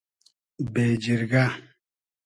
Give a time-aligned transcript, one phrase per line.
[0.73, 1.45] بېجیرگۂ